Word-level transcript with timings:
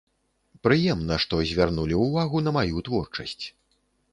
Прыемна, 0.67 1.17
што 1.25 1.41
звярнулі 1.51 1.99
ўвагу 2.07 2.41
на 2.47 2.51
маю 2.59 2.85
творчасць. 2.89 3.45